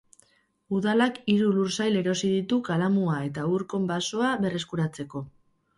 [0.77, 5.29] Udalak hiru lursail erosi ditu Kalamua eta Urkon basoa berreskuratzeko.